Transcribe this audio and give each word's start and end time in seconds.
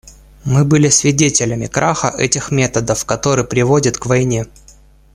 Мы 0.45 0.65
были 0.65 0.89
свидетелями 0.89 1.67
краха 1.67 2.07
этих 2.07 2.49
методов, 2.49 3.05
который 3.05 3.45
приводит 3.45 3.99
к 3.99 4.07
войне. 4.07 4.47